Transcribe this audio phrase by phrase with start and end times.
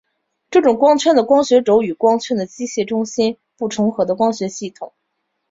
[0.49, 4.93] 这种光圈的光学轴与光圈的机械中心不重合的光学系统。